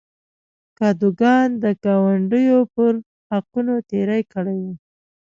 [0.77, 2.93] کادوګان د ګاونډیو پر
[3.31, 4.65] حقونو تېری کړی و.